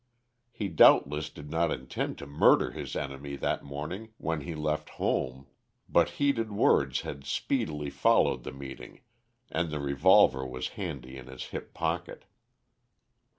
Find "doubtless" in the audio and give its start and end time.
0.67-1.29